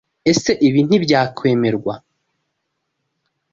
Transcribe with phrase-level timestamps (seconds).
[0.31, 1.95] Ese Ibi ntibyakwemerwa.